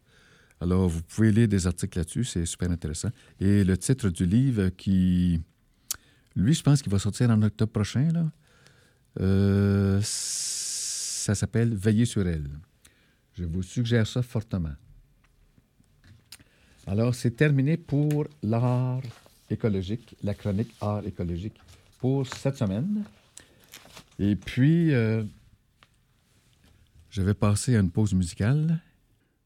[0.60, 3.10] Alors, vous pouvez lire des articles là-dessus, c'est super intéressant.
[3.40, 5.40] Et le titre du livre qui,
[6.36, 8.30] lui, je pense qu'il va sortir en octobre prochain, là,
[9.20, 12.48] euh, ça s'appelle Veiller sur elle.
[13.36, 14.74] Je vous suggère ça fortement.
[16.86, 19.00] Alors, c'est terminé pour l'art
[19.50, 21.54] écologique, la chronique art écologique
[21.98, 23.04] pour cette semaine.
[24.18, 25.24] Et puis, euh,
[27.10, 28.80] je vais passer à une pause musicale.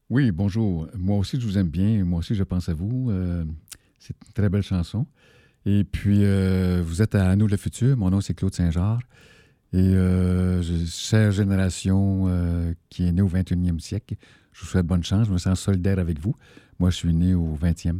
[0.09, 0.87] Oui, bonjour.
[0.95, 2.03] Moi aussi, je vous aime bien.
[2.03, 3.09] Moi aussi, je pense à vous.
[3.09, 3.45] Euh,
[3.99, 5.07] c'est une très belle chanson.
[5.65, 7.97] Et puis, euh, vous êtes à nous le futur.
[7.97, 9.03] Mon nom, c'est Claude Saint-Georges.
[9.71, 14.15] Et euh, chère génération euh, qui est née au 21e siècle,
[14.51, 15.27] je vous souhaite bonne chance.
[15.27, 16.35] Je me sens solidaire avec vous.
[16.79, 17.99] Moi, je suis né au 20e.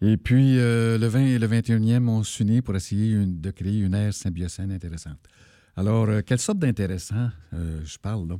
[0.00, 3.94] Et puis, euh, le 20 et le 21e, on s'unit pour essayer de créer une
[3.94, 5.18] ère symbiocène intéressante.
[5.76, 8.36] Alors, euh, quelle sorte d'intéressant je parle là?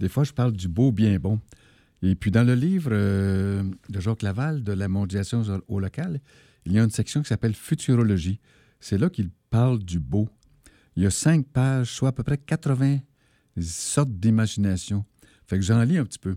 [0.00, 1.40] Des fois, je parle du beau bien bon.
[2.00, 6.20] Et puis, dans le livre de Jacques Laval, de la mondialisation au local,
[6.64, 8.40] il y a une section qui s'appelle Futurologie.
[8.80, 10.28] C'est là qu'il parle du beau,
[10.96, 12.98] il y a cinq pages, soit à peu près 80
[13.60, 15.04] sortes d'imagination.
[15.46, 16.36] Fait que j'en lis un petit peu.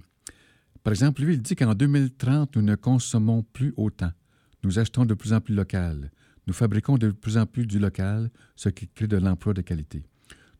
[0.83, 4.11] Par exemple, lui, il dit qu'en 2030, nous ne consommons plus autant.
[4.63, 6.11] Nous achetons de plus en plus local.
[6.47, 10.03] Nous fabriquons de plus en plus du local, ce qui crée de l'emploi de qualité.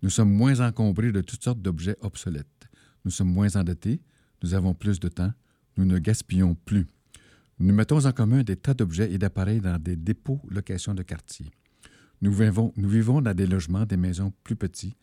[0.02, 2.68] Nous sommes moins encombrés de toutes sortes d'objets obsolètes.
[3.04, 4.02] Nous sommes moins endettés.
[4.42, 5.32] Nous avons plus de temps.
[5.78, 6.88] Nous ne gaspillons plus.
[7.60, 11.52] Nous mettons en commun des tas d'objets et d'appareils dans des dépôts locations de quartier.
[12.22, 14.96] Nous vivons, dans des logements, des maisons plus petits,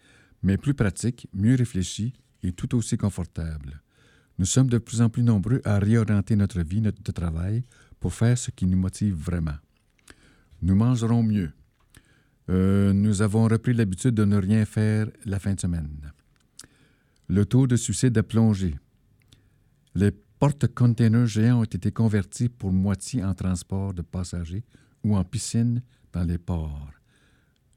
[0.42, 3.80] mais plus pratiques, mieux réfléchis et tout aussi confortables.
[4.38, 7.64] Nous sommes de plus en plus nombreux à réorienter notre vie, notre travail,
[8.00, 9.56] pour faire ce qui nous motive vraiment.
[10.62, 11.52] Nous mangerons mieux.
[12.50, 16.12] Euh, nous avons repris l'habitude de ne rien faire la fin de semaine.
[17.28, 18.74] Le taux de suicide a plongé.
[19.94, 24.64] Les porte-containers géants ont été convertis pour moitié en transport de passagers
[25.04, 26.90] ou en piscine dans les ports.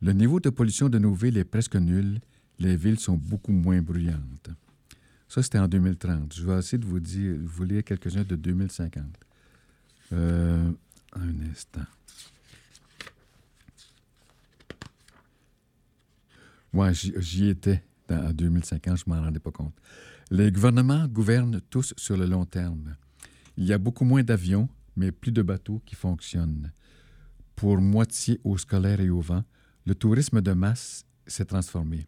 [0.01, 2.19] Le niveau de pollution de nos villes est presque nul.
[2.59, 4.49] Les villes sont beaucoup moins bruyantes.
[5.27, 6.33] Ça, c'était en 2030.
[6.33, 9.03] Je vais essayer de vous, dire, vous lire quelques-uns de 2050.
[10.13, 10.71] Euh,
[11.13, 11.85] un instant.
[16.73, 19.73] Oui, j'y étais en 2050, je ne m'en rendais pas compte.
[20.29, 22.95] Les gouvernements gouvernent tous sur le long terme.
[23.57, 26.71] Il y a beaucoup moins d'avions, mais plus de bateaux qui fonctionnent.
[27.55, 29.43] Pour moitié au scolaire et au vent,
[29.85, 32.07] le tourisme de masse s'est transformé.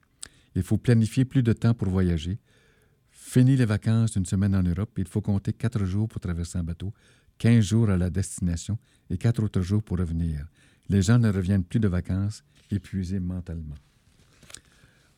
[0.56, 2.40] Il faut planifier plus de temps pour voyager.
[3.12, 6.64] Fini les vacances d'une semaine en Europe, il faut compter quatre jours pour traverser un
[6.64, 6.94] bateau,
[7.38, 8.78] quinze jours à la destination
[9.10, 10.48] et quatre autres jours pour revenir.
[10.90, 13.76] Les gens ne reviennent plus de vacances épuisés mentalement.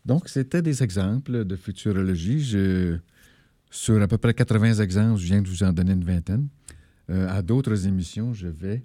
[0.05, 2.41] Donc, c'était des exemples de futurologie.
[2.41, 2.97] Je,
[3.69, 6.47] sur à peu près 80 exemples, je viens de vous en donner une vingtaine.
[7.09, 8.83] Euh, à d'autres émissions, je vais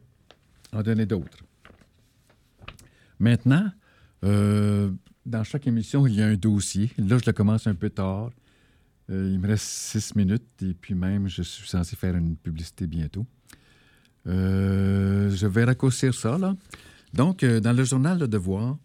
[0.73, 1.45] en donner d'autres.
[3.19, 3.71] Maintenant,
[4.25, 4.91] euh,
[5.27, 6.91] dans chaque émission, il y a un dossier.
[6.99, 8.31] Là, je le commence un peu tard.
[9.11, 12.87] Euh, il me reste six minutes et puis même, je suis censé faire une publicité
[12.87, 13.27] bientôt.
[14.27, 16.57] je vais raccourcir ça, là.
[17.13, 18.77] Donc, dans le journal Le Devoir,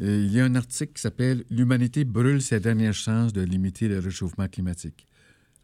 [0.00, 3.88] euh, il y a un article qui s'appelle L'humanité brûle ses dernières chances de limiter
[3.88, 5.06] le réchauffement climatique.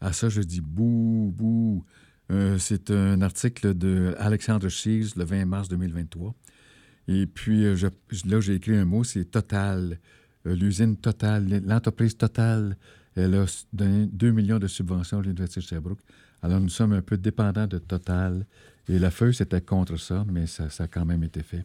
[0.01, 1.85] À ça, je dis bouh, bouh.
[2.31, 6.33] Euh, c'est un article de Alexandre le 20 mars 2023.
[7.07, 7.75] Et puis, euh,
[8.25, 9.99] là, j'ai écrit un mot, c'est Total.
[10.45, 12.77] L'usine Total, l'entreprise Total,
[13.15, 16.01] elle a donné 2 millions de subventions à l'Université de Sherbrooke.
[16.41, 18.45] Alors, nous sommes un peu dépendants de Total.
[18.87, 21.63] Et la feuille, c'était contre ça, mais ça, ça a quand même été fait.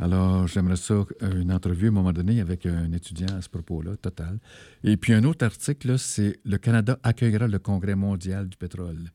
[0.00, 3.48] Alors, j'aimerais ça, euh, une entrevue à un moment donné avec un étudiant à ce
[3.48, 4.38] propos-là, total.
[4.82, 9.10] Et puis un autre article, c'est Le Canada accueillera le Congrès mondial du pétrole.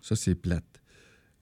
[0.00, 0.81] Ça, c'est plate.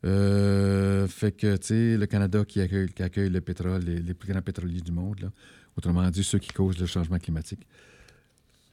[0.04, 4.40] Euh, fait que, tu sais, le Canada qui accueille, le pétrole, les, les, plus grands
[4.40, 5.30] pétroliers du monde,
[5.76, 7.66] autrement dit, ceux qui causent le changement climatique.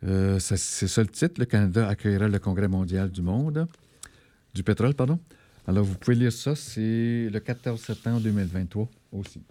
[0.03, 3.67] Euh, c'est ça le titre, le Canada accueillera le Congrès mondial du monde,
[4.53, 5.19] du pétrole, pardon.
[5.67, 9.41] Alors, vous pouvez lire ça, c'est le 14 septembre 2023 aussi.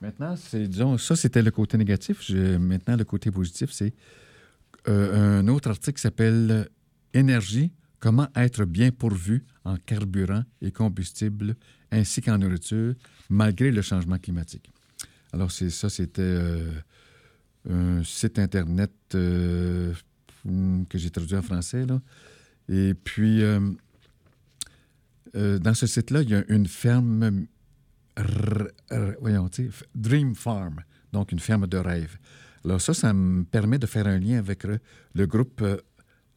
[0.00, 2.30] Maintenant, c'est, disons, ça, c'était le côté négatif.
[2.30, 3.92] maintenant, le côté positif, c'est
[4.88, 6.68] euh, un autre article qui s'appelle
[7.12, 11.56] Énergie, comment être bien pourvu en carburant et combustible
[11.90, 12.94] ainsi qu'en nourriture,
[13.30, 14.70] malgré le changement climatique?
[15.32, 16.72] Alors, c'est ça, c'était euh,
[17.68, 19.92] un site Internet euh,
[20.88, 21.86] que j'ai traduit en français.
[22.68, 23.42] Et puis,
[25.34, 27.46] dans ce site-là, il y a une ferme
[29.20, 29.50] voyons,
[29.94, 30.80] Dream Farm,
[31.12, 32.16] donc une ferme de rêve.
[32.64, 35.78] Alors ça, ça me permet de faire un lien avec le, groupe euh,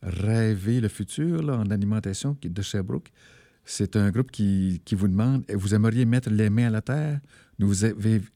[0.02, 3.12] Rêver le futur en alimentation de Sherbrooke.
[3.64, 7.20] C'est un groupe qui, qui, vous demande, vous aimeriez mettre les mains à la terre?
[7.60, 7.86] Nous vous,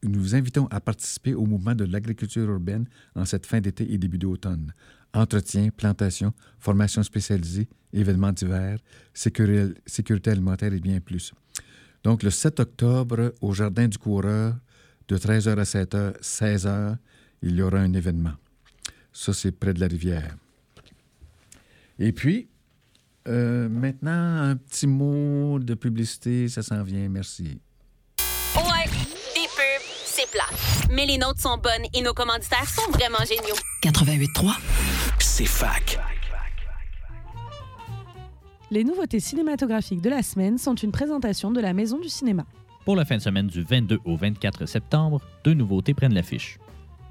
[0.04, 3.98] nous vous invitons à participer au mouvement de l'agriculture urbaine en cette fin d'été et
[3.98, 4.72] début d'automne.
[5.14, 8.78] Entretien, plantation, formation spécialisée, événements divers,
[9.14, 11.34] sécurité, sécurité alimentaire et bien plus.
[12.04, 14.56] Donc, le 7 octobre, au Jardin du Coureur,
[15.08, 16.98] de 13h à 7h, 16h,
[17.42, 18.34] il y aura un événement.
[19.12, 20.36] Ça, c'est près de la rivière.
[22.00, 22.50] Et puis,
[23.28, 27.08] euh, maintenant, un petit mot de publicité, ça s'en vient.
[27.10, 27.62] Merci.
[28.56, 28.86] Ouais,
[29.34, 30.50] des pubs, c'est plat.
[30.92, 33.56] Mais les nôtres sont bonnes et nos commanditaires sont vraiment géniaux.
[33.84, 34.58] 88.3,
[35.20, 36.00] c'est fac.
[38.72, 42.46] Les nouveautés cinématographiques de la semaine sont une présentation de la Maison du cinéma.
[42.84, 46.60] Pour la fin de semaine du 22 au 24 septembre, deux nouveautés prennent l'affiche.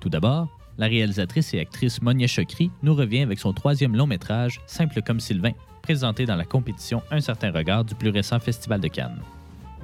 [0.01, 4.61] Tout d'abord, la réalisatrice et actrice Monia Chokri nous revient avec son troisième long métrage,
[4.67, 5.53] Simple comme Sylvain,
[5.83, 9.21] présenté dans la compétition Un certain regard du plus récent Festival de Cannes.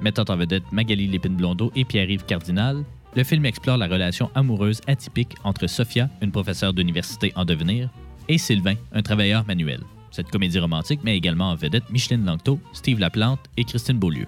[0.01, 2.83] Mettant en vedette Magali Lépine-Blondeau et Pierre-Yves Cardinal,
[3.15, 7.89] le film explore la relation amoureuse atypique entre Sophia, une professeure d'université en devenir,
[8.27, 9.81] et Sylvain, un travailleur manuel.
[10.11, 14.27] Cette comédie romantique met également en vedette Micheline Langto, Steve Laplante et Christine Beaulieu.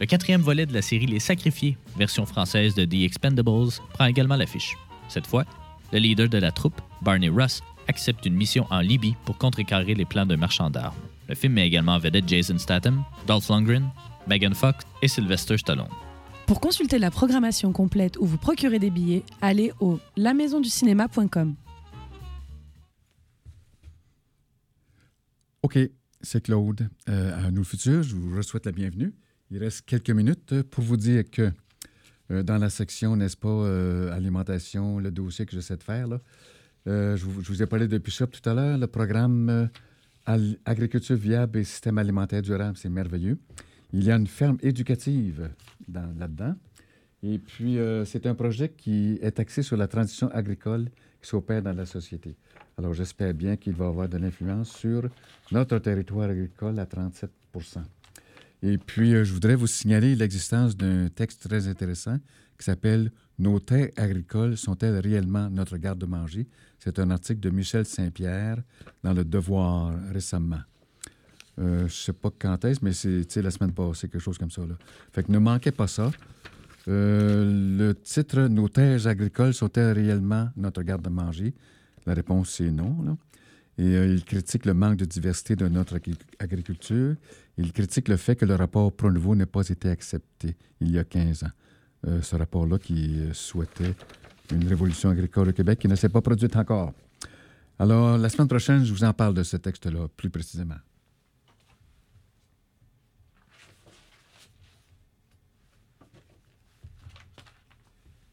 [0.00, 4.36] Le quatrième volet de la série Les Sacrifiés, version française de The Expendables, prend également
[4.36, 4.76] l'affiche.
[5.08, 5.44] Cette fois,
[5.92, 10.04] le leader de la troupe, Barney Russ, accepte une mission en Libye pour contrecarrer les
[10.04, 10.96] plans d'un marchand d'armes.
[11.28, 13.90] Le film met également en vedette Jason Statham, Dolph Lundgren,
[14.26, 15.88] Megan Fox et Sylvester Stallone.
[16.46, 21.54] Pour consulter la programmation complète ou vous procurer des billets, allez au lamaisonducinéma.com.
[25.62, 25.78] OK,
[26.20, 26.88] c'est Claude.
[27.08, 29.14] Euh, à nous le futur, je vous souhaite la bienvenue.
[29.50, 31.52] Il reste quelques minutes pour vous dire que
[32.32, 36.08] euh, dans la section, n'est-ce pas, euh, alimentation, le dossier que j'essaie de faire,
[36.88, 39.68] euh, je, vous, je, vous, ai parlé de Bishop tout à l'heure, le programme
[40.64, 43.38] Agriculture viable et système alimentaire durable, c'est merveilleux.
[43.92, 45.50] Il y a une ferme éducative
[45.92, 46.54] là-dedans.
[47.24, 51.72] Et puis, c'est un projet qui est axé sur la transition agricole qui s'opère dans
[51.72, 52.36] la société.
[52.78, 55.08] Alors, j'espère bien qu'il va avoir de l'influence sur
[55.50, 57.30] notre territoire agricole à 37
[58.62, 62.18] Et puis, euh, je voudrais vous signaler l'existence d'un texte très intéressant
[62.58, 66.46] qui s'appelle Nos terres agricoles sont-elles réellement notre garde-manger?
[66.78, 68.62] C'est un article de Michel Saint-Pierre
[69.02, 70.60] dans Le Devoir récemment.
[71.58, 74.50] Euh, je ne sais pas quand est-ce, mais c'est la semaine passée, quelque chose comme
[74.50, 74.62] ça.
[75.12, 76.10] Fait que ne manquez pas ça.
[76.88, 81.52] Euh, le titre Nos terres agricoles sont-elles réellement notre garde-manger?
[82.06, 83.18] La réponse, c'est non.
[83.78, 85.98] Et euh, il critique le manque de diversité de notre
[86.38, 87.16] agriculture.
[87.56, 91.04] Il critique le fait que le rapport Pro-Nouveau n'ait pas été accepté il y a
[91.04, 91.50] 15 ans.
[92.06, 93.94] Euh, ce rapport-là qui euh, souhaitait
[94.52, 96.92] une révolution agricole au Québec qui ne s'est pas produite encore.
[97.78, 100.76] Alors, la semaine prochaine, je vous en parle de ce texte-là plus précisément.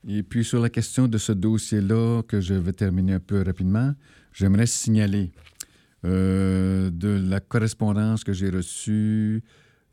[0.08, 3.94] Et puis sur la question de ce dossier-là, que je vais terminer un peu rapidement,
[4.32, 5.32] j'aimerais signaler
[6.06, 9.44] euh, de la correspondance que j'ai reçue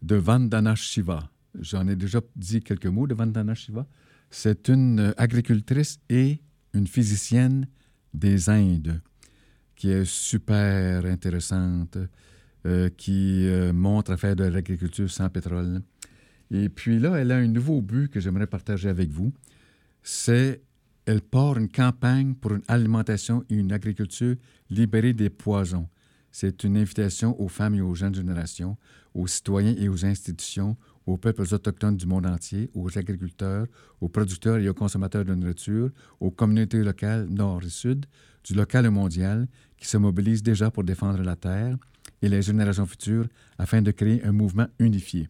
[0.03, 1.30] de Vandana Shiva.
[1.59, 3.87] J'en ai déjà dit quelques mots de Vandana Shiva.
[4.30, 6.41] C'est une agricultrice et
[6.74, 7.66] une physicienne
[8.12, 9.01] des Indes
[9.74, 11.99] qui est super intéressante,
[12.66, 15.82] euh, qui euh, montre à faire de l'agriculture sans pétrole.
[16.51, 19.32] Et puis là, elle a un nouveau but que j'aimerais partager avec vous
[20.07, 20.62] c'est
[21.07, 24.34] elle part une campagne pour une alimentation et une agriculture
[24.70, 25.88] libérée des poisons.
[26.32, 28.76] C'est une invitation aux femmes et aux jeunes générations,
[29.14, 30.76] aux citoyens et aux institutions,
[31.07, 33.66] aux peuples autochtones du monde entier, aux agriculteurs,
[34.00, 38.07] aux producteurs et aux consommateurs de nourriture, aux communautés locales nord et sud,
[38.42, 39.46] du local au mondial,
[39.78, 41.76] qui se mobilisent déjà pour défendre la terre
[42.20, 43.28] et les générations futures
[43.59, 45.28] afin de créer un mouvement unifié.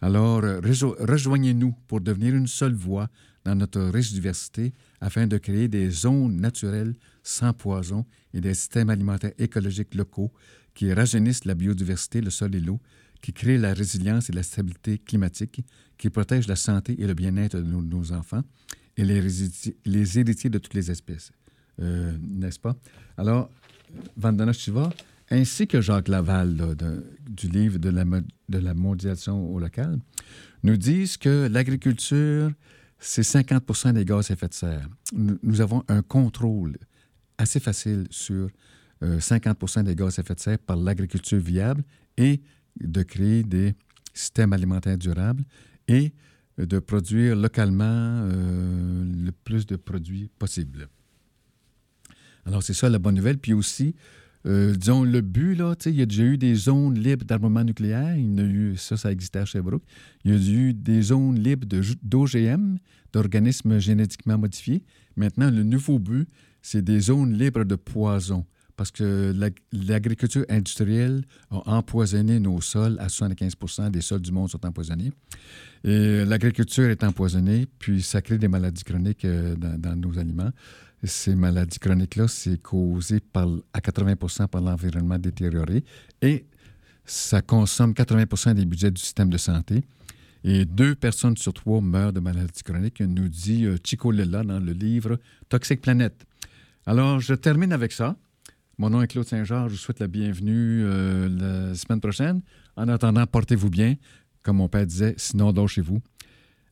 [0.00, 3.08] Alors, rejoignez-nous pour devenir une seule voix
[3.44, 8.90] dans notre riche diversité afin de créer des zones naturelles sans poison et des systèmes
[8.90, 10.32] alimentaires écologiques locaux
[10.74, 12.80] qui rajeunissent la biodiversité, le sol et l'eau,
[13.20, 15.60] qui créent la résilience et la stabilité climatique,
[15.96, 18.42] qui protègent la santé et le bien-être de nos, enfants
[18.96, 21.32] et les, héritiers de toutes les espèces.
[21.80, 22.76] Euh, N'est-ce pas?
[23.16, 23.50] Alors,
[24.16, 24.90] Vandana Shiva,
[25.30, 26.76] ainsi que Jacques Laval
[27.28, 29.98] du livre de la mondialisation au local,
[30.62, 32.52] nous disent que l'agriculture
[32.98, 34.88] c'est 50% des gaz à effet de serre.
[35.12, 36.76] Nous, avons un contrôle
[37.38, 38.48] assez facile sur
[39.02, 41.84] 50% euh, des gaz à effet de serre par l'agriculture viable
[42.16, 42.40] et
[42.80, 43.74] de créer des
[44.12, 45.44] systèmes alimentaires durables
[45.86, 46.12] et
[46.58, 50.88] de produire localement euh, le plus de produits possible.
[52.44, 53.38] Alors, c'est ça la bonne nouvelle.
[53.38, 53.94] Puis aussi,
[54.48, 58.16] euh, disons, le but, là, il y a déjà eu des zones libres d'armement nucléaire.
[58.16, 59.82] Il y a eu, ça, ça existait à Sherbrooke.
[60.24, 61.66] Il y a eu des zones libres
[62.02, 62.78] d'OGM,
[63.12, 64.82] d'organismes génétiquement modifiés.
[65.16, 66.26] Maintenant, le nouveau but,
[66.62, 68.46] c'est des zones libres de poison.
[68.76, 69.34] Parce que
[69.72, 72.96] l'agriculture industrielle a empoisonné nos sols.
[73.00, 75.10] À 75% des sols du monde sont empoisonnés.
[75.82, 80.50] Et l'agriculture est empoisonnée, puis ça crée des maladies chroniques euh, dans, dans nos aliments
[81.04, 85.84] ces maladies chroniques-là, c'est causé à 80% par l'environnement détérioré
[86.20, 86.46] et
[87.04, 89.82] ça consomme 80% des budgets du système de santé.
[90.44, 94.60] Et deux personnes sur trois meurent de maladies chroniques, nous dit euh, Chico Lella dans
[94.60, 95.18] le livre
[95.48, 96.14] Toxic Planet.
[96.86, 98.16] Alors, je termine avec ça.
[98.78, 99.66] Mon nom est Claude Saint-Jean.
[99.66, 102.40] Je vous souhaite la bienvenue euh, la semaine prochaine.
[102.76, 103.96] En attendant, portez-vous bien.
[104.42, 106.00] Comme mon père disait, sinon, chez vous.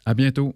[0.05, 0.55] À bientôt.